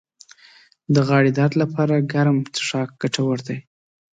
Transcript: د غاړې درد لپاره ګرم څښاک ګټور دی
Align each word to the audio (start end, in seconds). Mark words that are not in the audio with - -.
د 0.93 0.95
غاړې 1.07 1.31
درد 1.39 1.53
لپاره 1.61 2.05
ګرم 2.13 2.37
څښاک 2.55 2.89
ګټور 3.01 3.37
دی 3.47 3.57